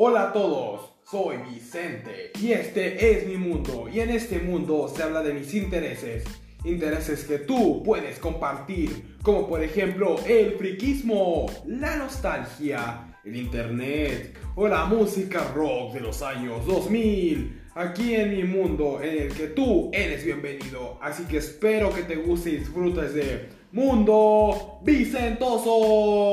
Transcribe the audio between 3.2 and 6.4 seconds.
mi mundo. Y en este mundo se habla de mis intereses,